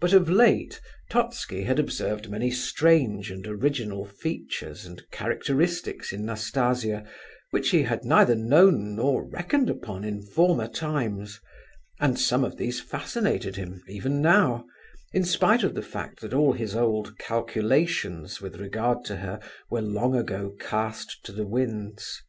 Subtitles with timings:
[0.00, 7.06] But, of late, Totski had observed many strange and original features and characteristics in Nastasia,
[7.52, 11.38] which he had neither known nor reckoned upon in former times,
[12.00, 14.66] and some of these fascinated him, even now,
[15.12, 19.38] in spite of the fact that all his old calculations with regard to her
[19.70, 22.24] were long ago cast to the winds.